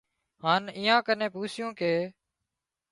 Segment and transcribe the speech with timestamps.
[0.43, 1.93] هانَ ايئان ڪن پوسِيُون ڪي